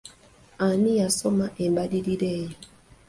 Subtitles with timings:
[0.65, 2.51] Ani yasoma embalirira eyo?